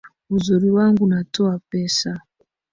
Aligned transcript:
Uzuri 0.29 0.69
wangu 0.71 1.07
natoa 1.07 1.59
pesa 1.69 2.21